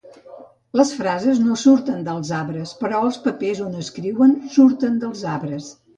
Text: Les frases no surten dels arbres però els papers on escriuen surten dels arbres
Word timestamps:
Les 0.79 0.93
frases 1.01 1.41
no 1.49 1.57
surten 1.63 2.01
dels 2.09 2.31
arbres 2.39 2.73
però 2.79 3.03
els 3.09 3.19
papers 3.27 3.61
on 3.67 3.77
escriuen 3.83 4.37
surten 4.57 4.97
dels 5.05 5.23
arbres 5.35 5.71